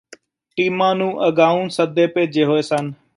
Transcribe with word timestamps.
ਟੀਮਾਂ 0.57 0.93
ਨੂੰ 0.95 1.27
ਅਗਾਊਂ 1.27 1.67
ਸੱਦੇ 1.69 2.07
ਭੇਜੇ 2.07 2.45
ਹੋਏ 2.45 2.61
ਸਨ 2.61 2.91